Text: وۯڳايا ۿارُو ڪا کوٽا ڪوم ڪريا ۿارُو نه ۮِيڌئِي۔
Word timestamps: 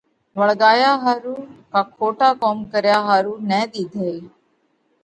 وۯڳايا 0.39 0.91
ۿارُو 1.03 1.35
ڪا 1.71 1.81
کوٽا 1.97 2.29
ڪوم 2.41 2.57
ڪريا 2.71 2.97
ۿارُو 3.07 3.33
نه 3.49 3.59
ۮِيڌئِي۔ 3.71 4.15